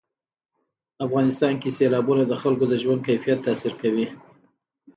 [1.05, 4.07] افغانستان کې سیلابونه د خلکو د ژوند کیفیت تاثیر کوي.